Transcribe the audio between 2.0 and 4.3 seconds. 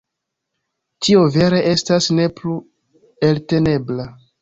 ne plu eltenebla.